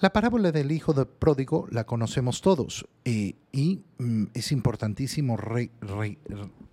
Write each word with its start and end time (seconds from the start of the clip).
La 0.00 0.12
parábola 0.12 0.52
del 0.52 0.70
hijo 0.70 0.92
de 0.92 1.06
pródigo 1.06 1.66
la 1.72 1.82
conocemos 1.82 2.40
todos 2.40 2.86
eh, 3.04 3.34
y 3.50 3.82
mm, 3.98 4.26
es 4.32 4.52
importantísimo 4.52 5.36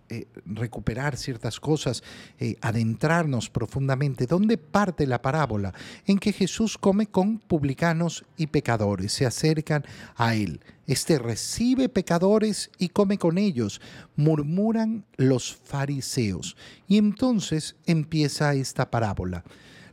eh, 0.09 0.27
recuperar 0.45 1.17
ciertas 1.17 1.59
cosas, 1.59 2.03
eh, 2.37 2.55
adentrarnos 2.61 3.49
profundamente. 3.49 4.27
¿Dónde 4.27 4.59
parte 4.59 5.07
la 5.07 5.23
parábola? 5.23 5.73
En 6.05 6.19
que 6.19 6.33
Jesús 6.33 6.77
come 6.77 7.07
con 7.07 7.39
publicanos 7.39 8.23
y 8.37 8.45
pecadores, 8.45 9.13
se 9.13 9.25
acercan 9.25 9.83
a 10.15 10.35
él. 10.35 10.61
Este 10.85 11.17
recibe 11.17 11.89
pecadores 11.89 12.69
y 12.77 12.89
come 12.89 13.17
con 13.17 13.39
ellos, 13.39 13.81
murmuran 14.15 15.03
los 15.17 15.55
fariseos. 15.55 16.55
Y 16.87 16.99
entonces 16.99 17.75
empieza 17.87 18.53
esta 18.53 18.91
parábola. 18.91 19.43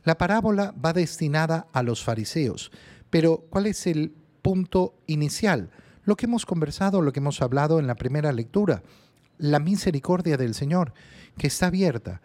La 0.03 0.19
parábola 0.19 0.75
va 0.85 0.93
destinada 0.93 1.65
a 1.73 1.81
los 1.81 2.03
fariseos. 2.03 2.71
Pero 3.13 3.45
¿cuál 3.51 3.67
es 3.67 3.85
el 3.85 4.11
punto 4.41 4.95
inicial? 5.05 5.69
Lo 6.03 6.15
que 6.15 6.25
hemos 6.25 6.47
conversado, 6.47 6.99
lo 7.03 7.13
que 7.13 7.19
hemos 7.19 7.43
hablado 7.43 7.77
en 7.77 7.85
la 7.85 7.93
primera 7.93 8.31
lectura, 8.31 8.81
la 9.37 9.59
misericordia 9.59 10.35
del 10.35 10.55
Señor, 10.55 10.95
que 11.37 11.45
está 11.45 11.67
abierta. 11.67 12.23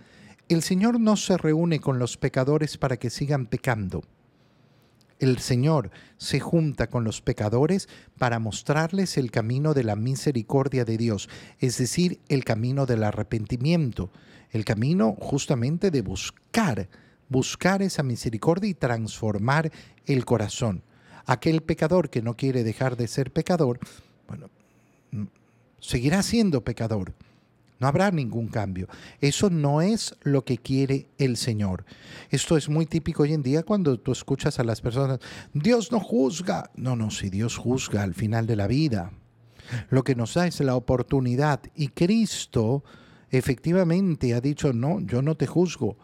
El 0.49 0.63
Señor 0.63 0.99
no 0.99 1.19
se 1.19 1.37
reúne 1.37 1.79
con 1.79 1.99
los 1.99 2.17
pecadores 2.17 2.79
para 2.79 2.97
que 2.97 3.11
sigan 3.11 3.45
pecando. 3.45 4.03
El 5.19 5.41
Señor 5.41 5.91
se 6.17 6.41
junta 6.41 6.87
con 6.87 7.05
los 7.05 7.21
pecadores 7.21 7.87
para 8.17 8.39
mostrarles 8.39 9.19
el 9.19 9.31
camino 9.31 9.75
de 9.75 9.85
la 9.85 9.95
misericordia 9.95 10.87
de 10.87 10.97
Dios, 10.97 11.29
es 11.59 11.77
decir, 11.77 12.19
el 12.31 12.45
camino 12.45 12.87
del 12.87 13.05
arrepentimiento, 13.05 14.11
el 14.53 14.65
camino 14.65 15.15
justamente 15.21 15.91
de 15.91 16.01
buscar 16.01 16.89
buscar 17.29 17.83
esa 17.83 18.03
misericordia 18.03 18.71
y 18.71 18.75
transformar 18.75 19.71
el 20.07 20.25
corazón. 20.25 20.83
Aquel 21.27 21.63
pecador 21.63 22.11
que 22.11 22.23
no 22.23 22.37
quiere 22.37 22.65
dejar 22.65 22.97
de 22.97 23.09
ser 23.09 23.33
pecador, 23.33 23.79
bueno, 24.27 24.49
mm, 25.13 25.25
seguirá 25.81 26.23
siendo 26.23 26.65
pecador. 26.65 27.15
No 27.81 27.87
habrá 27.87 28.11
ningún 28.11 28.49
cambio. 28.49 28.89
Eso 29.21 29.51
no 29.51 29.83
es 29.83 30.17
lo 30.23 30.45
que 30.45 30.59
quiere 30.59 31.07
el 31.19 31.37
Señor. 31.37 31.85
Esto 32.31 32.57
es 32.57 32.69
muy 32.69 32.87
típico 32.87 33.23
hoy 33.23 33.35
en 33.35 33.43
día 33.43 33.63
cuando 33.63 34.01
tú 34.01 34.11
escuchas 34.11 34.59
a 34.59 34.65
las 34.65 34.81
personas, 34.81 35.21
Dios 35.53 35.93
no 35.93 36.01
juzga. 36.01 36.71
No, 36.75 36.97
no, 36.97 37.11
si 37.11 37.31
Dios 37.31 37.57
juzga 37.57 38.03
al 38.03 38.15
final 38.15 38.47
de 38.47 38.57
la 38.57 38.67
vida. 38.67 39.13
Lo 39.91 40.03
que 40.03 40.17
nos 40.17 40.35
da 40.35 40.47
es 40.49 40.59
la 40.61 40.75
oportunidad. 40.75 41.61
Y 41.77 41.89
Cristo 41.89 42.83
efectivamente 43.31 44.35
ha 44.35 44.41
dicho, 44.41 44.73
no, 44.73 45.01
yo 45.01 45.23
no 45.23 45.37
te 45.37 45.47
juzgo 45.47 45.97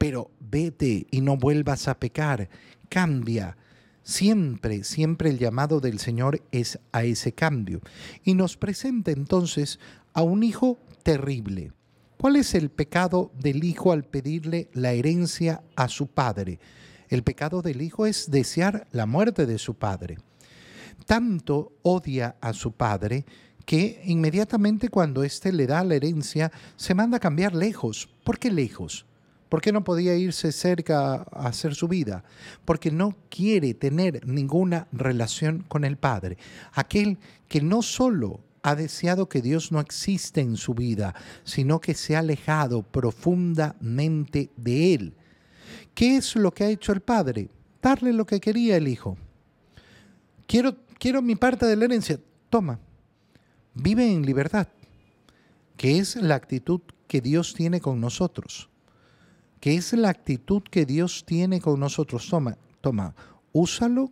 pero 0.00 0.30
vete 0.40 1.06
y 1.10 1.20
no 1.20 1.36
vuelvas 1.36 1.86
a 1.86 2.00
pecar, 2.00 2.48
cambia. 2.88 3.58
Siempre, 4.02 4.82
siempre 4.82 5.28
el 5.28 5.38
llamado 5.38 5.78
del 5.78 5.98
Señor 5.98 6.42
es 6.52 6.78
a 6.90 7.04
ese 7.04 7.32
cambio. 7.32 7.82
Y 8.24 8.32
nos 8.32 8.56
presenta 8.56 9.10
entonces 9.10 9.78
a 10.14 10.22
un 10.22 10.42
hijo 10.42 10.78
terrible. 11.02 11.74
¿Cuál 12.16 12.36
es 12.36 12.54
el 12.54 12.70
pecado 12.70 13.30
del 13.38 13.62
hijo 13.62 13.92
al 13.92 14.04
pedirle 14.04 14.70
la 14.72 14.92
herencia 14.92 15.62
a 15.76 15.88
su 15.88 16.06
padre? 16.06 16.60
El 17.10 17.22
pecado 17.22 17.60
del 17.60 17.82
hijo 17.82 18.06
es 18.06 18.30
desear 18.30 18.88
la 18.92 19.04
muerte 19.04 19.44
de 19.44 19.58
su 19.58 19.74
padre. 19.74 20.16
Tanto 21.04 21.74
odia 21.82 22.36
a 22.40 22.54
su 22.54 22.72
padre 22.72 23.26
que 23.66 24.00
inmediatamente 24.06 24.88
cuando 24.88 25.24
éste 25.24 25.52
le 25.52 25.66
da 25.66 25.84
la 25.84 25.96
herencia 25.96 26.50
se 26.76 26.94
manda 26.94 27.18
a 27.18 27.20
cambiar 27.20 27.54
lejos. 27.54 28.08
¿Por 28.24 28.38
qué 28.38 28.50
lejos? 28.50 29.04
¿Por 29.50 29.60
qué 29.60 29.72
no 29.72 29.82
podía 29.82 30.16
irse 30.16 30.52
cerca 30.52 31.26
a 31.32 31.48
hacer 31.48 31.74
su 31.74 31.88
vida? 31.88 32.22
Porque 32.64 32.92
no 32.92 33.16
quiere 33.28 33.74
tener 33.74 34.24
ninguna 34.24 34.86
relación 34.92 35.64
con 35.66 35.84
el 35.84 35.96
Padre. 35.96 36.38
Aquel 36.72 37.18
que 37.48 37.60
no 37.60 37.82
solo 37.82 38.40
ha 38.62 38.76
deseado 38.76 39.28
que 39.28 39.42
Dios 39.42 39.72
no 39.72 39.80
existe 39.80 40.40
en 40.40 40.56
su 40.56 40.72
vida, 40.72 41.16
sino 41.42 41.80
que 41.80 41.94
se 41.94 42.14
ha 42.14 42.20
alejado 42.20 42.84
profundamente 42.84 44.50
de 44.56 44.94
Él. 44.94 45.14
¿Qué 45.94 46.16
es 46.16 46.36
lo 46.36 46.54
que 46.54 46.64
ha 46.64 46.70
hecho 46.70 46.92
el 46.92 47.00
Padre? 47.00 47.48
Darle 47.82 48.12
lo 48.12 48.24
que 48.26 48.40
quería 48.40 48.76
el 48.76 48.86
Hijo. 48.86 49.18
Quiero, 50.46 50.76
quiero 50.96 51.22
mi 51.22 51.34
parte 51.34 51.66
de 51.66 51.74
la 51.74 51.86
herencia. 51.86 52.20
Toma. 52.50 52.78
Vive 53.74 54.12
en 54.12 54.24
libertad, 54.24 54.68
que 55.76 55.98
es 55.98 56.14
la 56.14 56.36
actitud 56.36 56.82
que 57.08 57.20
Dios 57.20 57.52
tiene 57.52 57.80
con 57.80 58.00
nosotros 58.00 58.70
que 59.60 59.76
es 59.76 59.92
la 59.92 60.08
actitud 60.08 60.62
que 60.62 60.86
Dios 60.86 61.24
tiene 61.26 61.60
con 61.60 61.78
nosotros. 61.78 62.28
Toma, 62.28 62.56
toma, 62.80 63.14
úsalo, 63.52 64.10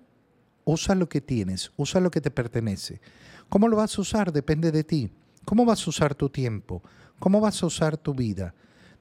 usa 0.65 0.95
lo 0.95 1.09
que 1.09 1.21
tienes, 1.21 1.73
usa 1.77 2.01
lo 2.01 2.11
que 2.11 2.21
te 2.21 2.31
pertenece. 2.31 3.01
¿Cómo 3.49 3.69
lo 3.69 3.77
vas 3.77 3.97
a 3.99 4.03
usar? 4.03 4.33
Depende 4.33 4.71
de 4.71 4.85
ti. 4.85 5.11
¿Cómo 5.47 5.65
vas 5.65 5.87
a 5.87 5.91
usar 5.91 6.15
tu 6.15 6.29
tiempo? 6.29 6.83
¿Cómo 7.19 7.41
vas 7.41 7.63
a 7.63 7.67
usar 7.67 7.97
tu 7.97 8.15
vida? 8.15 8.55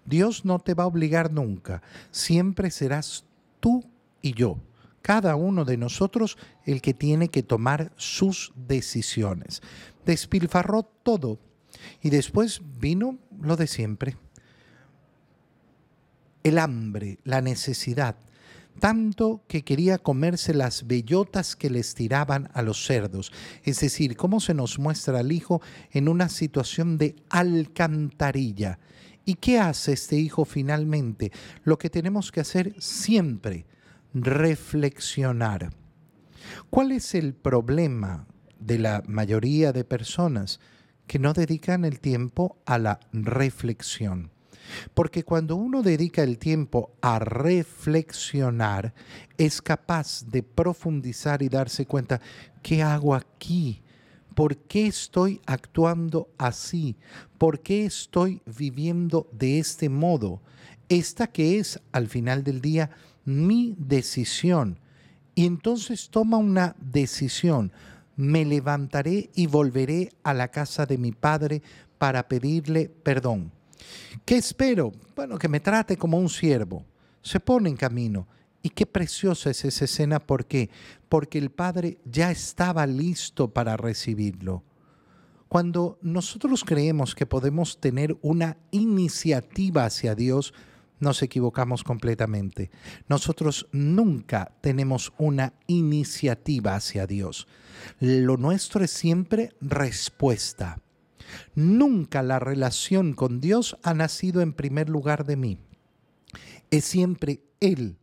Dios 0.06 0.46
no 0.46 0.59
te 0.59 0.74
va 0.74 0.86
a 0.86 0.88
obligar 0.88 1.31
nunca. 1.31 1.81
Siempre 2.12 2.72
serás 2.72 3.25
tú 3.59 3.84
y 4.22 4.34
yo. 4.34 4.57
Cada 5.02 5.36
uno 5.36 5.66
de 5.66 5.75
nosotros 5.75 6.38
el 6.66 6.81
que 6.81 6.94
tiene 6.94 7.28
que 7.28 7.44
tomar 7.44 7.91
sus 7.97 8.53
decisiones. 8.56 9.62
Despilfarró 10.06 10.84
todo 11.03 11.40
y 12.02 12.09
después 12.09 12.62
vino 12.80 13.18
lo 13.41 13.57
de 13.57 13.68
siempre 13.68 14.16
el 16.47 16.59
hambre, 16.59 17.19
la 17.24 17.41
necesidad, 17.41 18.16
tanto 18.80 19.44
que 19.47 19.63
quería 19.63 19.97
comerse 19.97 20.53
las 20.53 20.88
bellotas 20.88 21.56
que 21.56 21.69
les 21.69 21.96
tiraban 21.96 22.50
a 22.53 22.62
los 22.62 22.85
cerdos. 22.85 23.31
Es 23.63 23.80
decir, 23.80 24.16
cómo 24.16 24.40
se 24.40 24.53
nos 24.53 24.80
muestra 24.80 25.19
al 25.19 25.31
hijo 25.31 25.62
en 25.91 26.07
una 26.07 26.30
situación 26.30 26.97
de 26.97 27.16
alcantarilla. 27.30 28.80
¿Y 29.25 29.36
qué 29.36 29.59
hace 29.59 29.94
este 29.94 30.18
hijo 30.18 30.46
finalmente? 30.46 31.31
Lo 31.63 31.78
que 31.78 31.90
tenemos 31.90 32.31
que 32.31 32.40
hacer 32.40 32.75
siempre, 32.80 33.66
reflexionar. 34.13 35.72
¿Cuál 36.69 36.94
es 36.94 37.13
el 37.13 37.34
problema 37.34 38.25
de 38.59 38.80
la 38.80 39.03
mayoría 39.07 39.74
de 39.74 39.84
personas 39.84 40.59
que 41.07 41.19
no 41.19 41.34
dedican 41.34 41.84
el 41.84 42.00
tiempo 42.00 42.57
a 42.66 42.78
la 42.78 43.00
reflexión? 43.12 44.31
Porque 44.94 45.23
cuando 45.23 45.55
uno 45.55 45.81
dedica 45.81 46.23
el 46.23 46.38
tiempo 46.38 46.91
a 47.01 47.19
reflexionar, 47.19 48.94
es 49.38 49.61
capaz 49.61 50.25
de 50.28 50.44
profundizar 50.44 51.41
y 51.41 51.50
darse 51.50 51.85
cuenta, 51.85 52.22
¿qué 52.61 52.81
hago 52.81 53.16
aquí? 53.16 53.81
¿Por 54.35 54.57
qué 54.57 54.88
estoy 54.88 55.41
actuando 55.45 56.29
así? 56.38 56.95
¿Por 57.38 57.61
qué 57.61 57.85
estoy 57.85 58.41
viviendo 58.45 59.27
de 59.31 59.59
este 59.59 59.89
modo? 59.89 60.41
Esta 60.89 61.27
que 61.27 61.59
es, 61.59 61.79
al 61.91 62.07
final 62.07 62.44
del 62.44 62.61
día, 62.61 62.91
mi 63.25 63.75
decisión. 63.79 64.79
Y 65.33 65.45
entonces 65.45 66.09
toma 66.09 66.38
una 66.38 66.75
decisión. 66.79 67.72
Me 68.16 68.45
levantaré 68.45 69.29
y 69.35 69.47
volveré 69.47 70.13
a 70.23 70.33
la 70.33 70.50
casa 70.50 70.85
de 70.85 70.97
mi 70.97 71.11
padre 71.11 71.61
para 71.97 72.27
pedirle 72.27 72.89
perdón 72.89 73.51
¿Qué 74.25 74.38
espero? 74.38 74.91
Bueno, 75.15 75.38
que 75.38 75.47
me 75.47 75.59
trate 75.59 75.97
como 75.97 76.17
un 76.17 76.29
siervo. 76.29 76.85
Se 77.21 77.39
pone 77.39 77.69
en 77.69 77.77
camino. 77.77 78.27
Y 78.61 78.69
qué 78.69 78.85
preciosa 78.85 79.49
es 79.49 79.63
esa 79.65 79.85
escena. 79.85 80.19
¿Por 80.19 80.45
qué? 80.45 80.69
Porque 81.09 81.38
el 81.38 81.51
Padre 81.51 81.99
ya 82.05 82.31
estaba 82.31 82.85
listo 82.85 83.53
para 83.53 83.77
recibirlo. 83.77 84.63
Cuando 85.47 85.97
nosotros 86.01 86.63
creemos 86.65 87.15
que 87.15 87.25
podemos 87.25 87.79
tener 87.79 88.17
una 88.21 88.57
iniciativa 88.71 89.85
hacia 89.85 90.15
Dios, 90.15 90.53
nos 90.99 91.21
equivocamos 91.21 91.83
completamente. 91.83 92.69
Nosotros 93.07 93.67
nunca 93.71 94.51
tenemos 94.61 95.13
una 95.17 95.53
iniciativa 95.67 96.75
hacia 96.75 97.07
Dios. 97.07 97.47
Lo 98.00 98.38
nuestro 98.38 98.83
es 98.83 98.91
siempre 98.91 99.53
respuesta. 99.62 100.81
Nunca 101.56 102.24
la 102.24 102.39
relación 102.39 103.13
con 103.13 103.39
Dios 103.39 103.77
ha 103.83 103.94
nacido 103.94 104.41
en 104.41 104.53
primer 104.53 104.89
lugar 104.89 105.25
de 105.25 105.35
mí. 105.35 105.57
Es 106.71 106.85
siempre 106.85 107.41
Él 107.59 107.97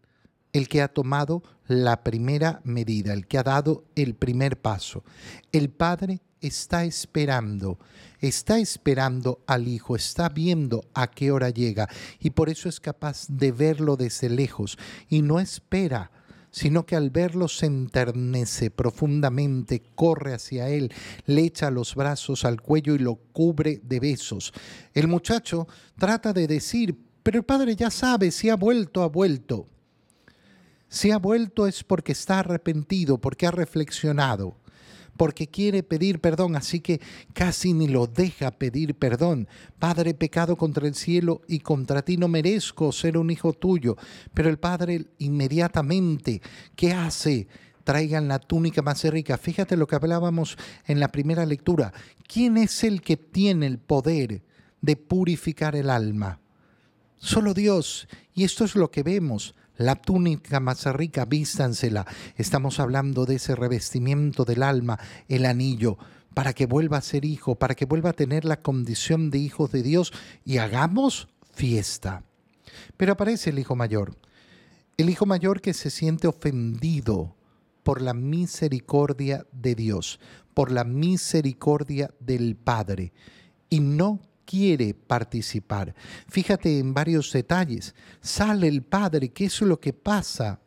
el 0.53 0.69
que 0.69 0.83
ha 0.83 0.89
tomado 0.89 1.43
la 1.67 2.05
primera 2.05 2.61
medida, 2.65 3.13
el 3.13 3.27
que 3.27 3.39
ha 3.39 3.43
dado 3.43 3.85
el 3.97 4.15
primer 4.15 4.61
paso. 4.61 5.03
El 5.53 5.69
Padre 5.71 6.21
está 6.41 6.85
esperando, 6.85 7.79
está 8.21 8.59
esperando 8.59 9.43
al 9.47 9.67
Hijo, 9.67 9.97
está 9.97 10.29
viendo 10.29 10.85
a 10.95 11.11
qué 11.11 11.31
hora 11.31 11.51
llega 11.51 11.89
y 12.21 12.31
por 12.31 12.49
eso 12.49 12.69
es 12.69 12.81
capaz 12.81 13.27
de 13.29 13.51
verlo 13.51 13.97
desde 13.97 14.29
lejos 14.29 14.79
y 15.09 15.23
no 15.23 15.41
espera 15.41 16.11
sino 16.55 16.87
que 16.87 16.95
al 16.95 17.11
verlo 17.11 17.49
se 17.49 17.67
enternece 17.67 18.71
profundamente, 18.71 19.83
corre 19.97 20.35
hacia 20.35 20.69
él, 20.69 20.93
le 21.27 21.43
echa 21.43 21.69
los 21.73 21.97
brazos 21.97 22.45
al 22.45 22.61
cuello 22.61 22.95
y 22.95 22.99
lo 22.99 23.17
cubre 23.17 23.81
de 23.83 23.99
besos. 23.99 24.53
El 24.93 25.09
muchacho 25.09 25.67
trata 25.99 26.33
de 26.33 26.47
decir, 26.47 26.97
pero 27.25 27.39
el 27.39 27.45
padre 27.45 27.75
ya 27.75 27.91
sabe 27.91 28.31
si 28.31 28.51
ha 28.51 28.55
vuelto, 28.55 29.03
ha 29.03 29.09
vuelto. 29.09 29.67
Si 30.89 31.11
ha 31.11 31.19
vuelto 31.19 31.67
es 31.67 31.83
porque 31.83 32.13
está 32.13 32.39
arrepentido, 32.39 33.19
porque 33.19 33.49
ha 33.49 33.51
reflexionado 33.51 34.57
porque 35.17 35.47
quiere 35.47 35.83
pedir 35.83 36.21
perdón, 36.21 36.57
así 36.57 36.81
que 36.81 37.01
casi 37.33 37.73
ni 37.73 37.89
lo 37.89 38.07
deja 38.07 38.51
pedir 38.51 38.95
perdón. 38.95 39.49
Padre, 39.79 40.15
pecado 40.15 40.57
contra 40.57 40.87
el 40.87 40.95
cielo 40.95 41.43
y 41.49 41.61
contra 41.61 42.03
ti 42.03 42.17
no 42.17 42.29
merezco 42.29 42.93
ser 42.93 43.17
un 43.19 43.31
hijo 43.31 43.53
tuyo. 43.53 43.97
Pero 44.33 44.49
el 44.49 44.59
Padre 44.59 45.07
inmediatamente, 45.19 46.43
¿qué 46.77 46.93
hace? 46.93 47.47
Traigan 47.85 48.29
la 48.29 48.39
túnica 48.39 48.83
más 48.83 49.05
rica. 49.05 49.37
Fíjate 49.37 49.77
lo 49.77 49.87
que 49.87 49.97
hablábamos 49.97 50.57
en 50.87 51.01
la 51.01 51.09
primera 51.09 51.45
lectura. 51.45 51.93
¿Quién 52.27 52.57
es 52.57 52.83
el 52.83 53.03
que 53.03 53.17
tiene 53.17 53.67
el 53.67 53.79
poder 53.79 54.43
de 54.81 54.97
purificar 54.97 55.77
el 55.77 55.91
alma? 55.91 56.41
Solo 57.17 57.55
Dios. 57.55 58.09
Y 58.35 58.45
esto 58.45 58.65
es 58.65 58.75
lo 58.75 58.91
que 58.91 59.03
vemos 59.03 59.55
la 59.77 59.97
túnica 59.97 60.61
más 60.61 60.85
rica, 60.87 61.25
vístansela. 61.25 62.07
Estamos 62.37 62.81
hablando 62.81 63.27
de 63.27 63.37
ese 63.37 63.57
revestimiento 63.57 64.45
del 64.45 64.63
alma, 64.63 64.99
el 65.29 65.47
anillo, 65.47 65.99
para 66.35 66.53
que 66.53 66.67
vuelva 66.67 66.99
a 66.99 67.03
ser 67.03 67.25
hijo, 67.25 67.55
para 67.55 67.75
que 67.75 67.85
vuelva 67.85 68.11
a 68.11 68.15
tener 68.15 68.45
la 68.45 68.61
condición 68.61 69.31
de 69.31 69.39
hijos 69.39 69.71
de 69.73 69.83
Dios 69.83 70.13
y 70.45 70.59
hagamos 70.59 71.29
fiesta. 71.53 72.25
Pero 72.97 73.13
aparece 73.13 73.51
el 73.51 73.59
hijo 73.59 73.77
mayor, 73.77 74.17
el 74.97 75.11
hijo 75.11 75.27
mayor 75.27 75.61
que 75.61 75.75
se 75.75 75.91
siente 75.91 76.27
ofendido 76.27 77.37
por 77.83 78.01
la 78.01 78.15
misericordia 78.15 79.47
de 79.53 79.75
Dios, 79.75 80.19
por 80.55 80.73
la 80.73 80.85
misericordia 80.85 82.13
del 82.21 82.57
Padre, 82.57 83.13
y 83.69 83.81
no 83.81 84.21
quiere 84.45 84.95
participar. 84.95 85.95
Fíjate 86.29 86.79
en 86.79 86.95
varios 86.95 87.33
detalles. 87.33 87.95
Sale 88.21 88.69
el 88.69 88.83
Padre, 88.83 89.31
¿qué 89.31 89.47
es 89.47 89.61
lo 89.61 89.81
que 89.81 89.93
pasa? 89.93 90.61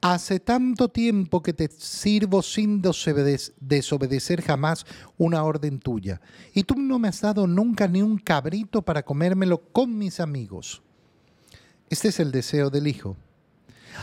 Hace 0.00 0.38
tanto 0.38 0.88
tiempo 0.88 1.42
que 1.42 1.54
te 1.54 1.68
sirvo 1.68 2.42
sin 2.42 2.82
desobedecer 2.82 4.42
jamás 4.42 4.84
una 5.16 5.42
orden 5.42 5.78
tuya. 5.78 6.20
Y 6.52 6.64
tú 6.64 6.74
no 6.76 6.98
me 6.98 7.08
has 7.08 7.22
dado 7.22 7.46
nunca 7.46 7.88
ni 7.88 8.02
un 8.02 8.18
cabrito 8.18 8.82
para 8.82 9.02
comérmelo 9.02 9.62
con 9.72 9.96
mis 9.96 10.20
amigos. 10.20 10.82
Este 11.88 12.08
es 12.08 12.20
el 12.20 12.32
deseo 12.32 12.68
del 12.68 12.86
Hijo. 12.86 13.16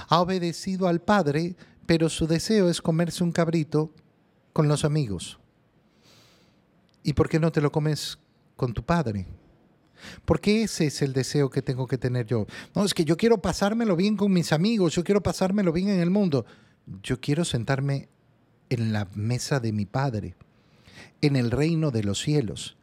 Ha 0.07 0.21
obedecido 0.21 0.87
al 0.87 1.01
Padre, 1.01 1.55
pero 1.85 2.09
su 2.09 2.25
deseo 2.25 2.69
es 2.69 2.81
comerse 2.81 3.23
un 3.23 3.31
cabrito 3.31 3.93
con 4.53 4.67
los 4.67 4.85
amigos. 4.85 5.39
¿Y 7.03 7.13
por 7.13 7.29
qué 7.29 7.39
no 7.39 7.51
te 7.51 7.61
lo 7.61 7.71
comes 7.71 8.17
con 8.61 8.73
tu 8.73 8.83
padre. 8.83 9.25
Porque 10.23 10.61
ese 10.61 10.85
es 10.85 11.01
el 11.01 11.13
deseo 11.13 11.49
que 11.49 11.63
tengo 11.63 11.87
que 11.87 11.97
tener 11.97 12.27
yo. 12.27 12.45
No, 12.75 12.85
es 12.85 12.93
que 12.93 13.05
yo 13.05 13.17
quiero 13.17 13.41
pasármelo 13.41 13.95
bien 13.95 14.15
con 14.15 14.31
mis 14.31 14.53
amigos, 14.53 14.93
yo 14.93 15.03
quiero 15.03 15.23
pasármelo 15.23 15.73
bien 15.73 15.89
en 15.89 15.99
el 15.99 16.11
mundo. 16.11 16.45
Yo 17.01 17.19
quiero 17.19 17.43
sentarme 17.43 18.09
en 18.69 18.93
la 18.93 19.07
mesa 19.15 19.59
de 19.59 19.71
mi 19.71 19.87
Padre, 19.87 20.35
en 21.21 21.37
el 21.37 21.49
reino 21.49 21.89
de 21.89 22.03
los 22.03 22.21
cielos. 22.21 22.77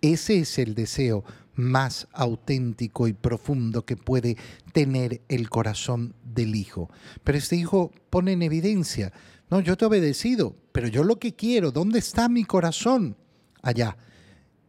Ese 0.00 0.38
es 0.38 0.60
el 0.60 0.76
deseo 0.76 1.24
más 1.56 2.06
auténtico 2.12 3.08
y 3.08 3.12
profundo 3.12 3.84
que 3.84 3.96
puede 3.96 4.36
tener 4.72 5.22
el 5.28 5.50
corazón 5.50 6.14
del 6.22 6.54
Hijo. 6.54 6.88
Pero 7.24 7.36
este 7.36 7.56
Hijo 7.56 7.90
pone 8.10 8.30
en 8.32 8.42
evidencia, 8.42 9.12
no, 9.50 9.58
yo 9.58 9.76
te 9.76 9.84
he 9.84 9.88
obedecido, 9.88 10.54
pero 10.70 10.86
yo 10.86 11.02
lo 11.02 11.18
que 11.18 11.34
quiero, 11.34 11.72
¿dónde 11.72 11.98
está 11.98 12.28
mi 12.28 12.44
corazón? 12.44 13.16
Allá, 13.60 13.96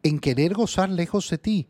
en 0.03 0.19
querer 0.19 0.53
gozar 0.53 0.89
lejos 0.89 1.29
de 1.29 1.37
ti. 1.37 1.67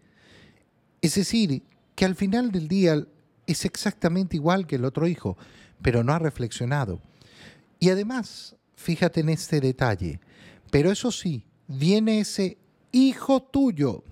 Es 1.01 1.15
decir, 1.15 1.63
que 1.95 2.05
al 2.05 2.15
final 2.15 2.51
del 2.51 2.67
día 2.67 3.05
es 3.47 3.65
exactamente 3.65 4.35
igual 4.35 4.67
que 4.67 4.75
el 4.75 4.85
otro 4.85 5.07
hijo, 5.07 5.37
pero 5.81 6.03
no 6.03 6.13
ha 6.13 6.19
reflexionado. 6.19 7.01
Y 7.79 7.89
además, 7.89 8.55
fíjate 8.75 9.21
en 9.21 9.29
este 9.29 9.59
detalle, 9.59 10.19
pero 10.69 10.91
eso 10.91 11.11
sí, 11.11 11.45
viene 11.67 12.19
ese 12.19 12.57
hijo 12.91 13.41
tuyo. 13.41 14.03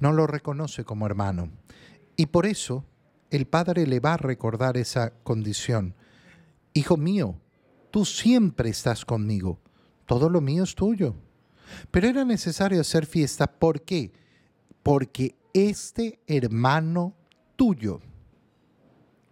No 0.00 0.12
lo 0.12 0.26
reconoce 0.26 0.84
como 0.84 1.06
hermano. 1.06 1.50
Y 2.16 2.26
por 2.26 2.46
eso 2.46 2.84
el 3.30 3.46
padre 3.46 3.86
le 3.86 4.00
va 4.00 4.14
a 4.14 4.18
recordar 4.18 4.76
esa 4.76 5.10
condición. 5.22 5.94
Hijo 6.72 6.96
mío, 6.96 7.40
tú 7.90 8.04
siempre 8.04 8.70
estás 8.70 9.04
conmigo. 9.04 9.60
Todo 10.06 10.28
lo 10.28 10.40
mío 10.40 10.64
es 10.64 10.74
tuyo. 10.74 11.14
Pero 11.90 12.08
era 12.08 12.24
necesario 12.24 12.80
hacer 12.80 13.06
fiesta. 13.06 13.46
¿Por 13.46 13.82
qué? 13.82 14.12
Porque 14.82 15.34
este 15.52 16.20
hermano 16.26 17.14
tuyo, 17.56 18.00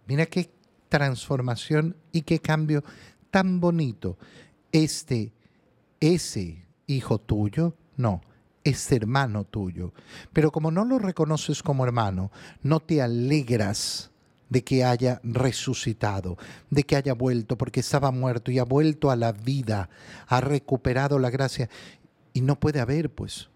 mira 0.07 0.25
qué 0.25 0.49
transformación 0.89 1.95
y 2.11 2.21
qué 2.21 2.39
cambio 2.39 2.83
tan 3.31 3.59
bonito. 3.59 4.17
Este, 4.71 5.33
ese 5.99 6.65
hijo 6.87 7.19
tuyo, 7.19 7.75
no, 7.97 8.21
este 8.63 8.95
hermano 8.95 9.43
tuyo. 9.43 9.93
Pero 10.33 10.51
como 10.51 10.71
no 10.71 10.85
lo 10.85 10.99
reconoces 10.99 11.63
como 11.63 11.85
hermano, 11.85 12.31
no 12.61 12.79
te 12.79 13.01
alegras 13.01 14.11
de 14.49 14.63
que 14.63 14.83
haya 14.83 15.19
resucitado, 15.23 16.37
de 16.69 16.83
que 16.83 16.95
haya 16.95 17.13
vuelto, 17.13 17.57
porque 17.57 17.79
estaba 17.79 18.11
muerto 18.11 18.51
y 18.51 18.59
ha 18.59 18.63
vuelto 18.63 19.11
a 19.11 19.15
la 19.15 19.31
vida, 19.31 19.89
ha 20.27 20.41
recuperado 20.41 21.19
la 21.19 21.29
gracia. 21.29 21.69
Y 22.35 22.41
no 22.41 22.59
puede 22.59 22.81
haber, 22.81 23.09
pues, 23.09 23.47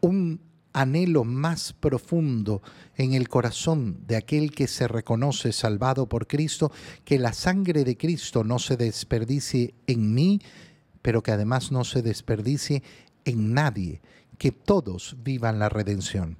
un 0.00 0.40
anhelo 0.72 1.24
más 1.24 1.74
profundo 1.74 2.62
en 2.96 3.12
el 3.12 3.28
corazón 3.28 3.98
de 4.06 4.16
aquel 4.16 4.52
que 4.52 4.66
se 4.66 4.88
reconoce 4.88 5.52
salvado 5.52 6.08
por 6.08 6.26
Cristo, 6.26 6.72
que 7.04 7.18
la 7.18 7.34
sangre 7.34 7.84
de 7.84 7.98
Cristo 7.98 8.44
no 8.44 8.58
se 8.58 8.78
desperdicie 8.78 9.74
en 9.86 10.14
mí, 10.14 10.40
pero 11.02 11.22
que 11.22 11.32
además 11.32 11.70
no 11.70 11.84
se 11.84 12.00
desperdicie 12.00 12.82
en 13.26 13.52
nadie, 13.52 14.00
que 14.38 14.52
todos 14.52 15.16
vivan 15.22 15.58
la 15.58 15.68
redención. 15.68 16.38